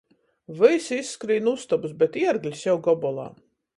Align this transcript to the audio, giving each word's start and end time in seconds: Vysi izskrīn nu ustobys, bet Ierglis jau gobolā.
Vysi 0.61 0.97
izskrīn 1.01 1.45
nu 1.49 1.53
ustobys, 1.59 1.93
bet 2.01 2.17
Ierglis 2.23 2.65
jau 2.69 2.77
gobolā. 2.89 3.29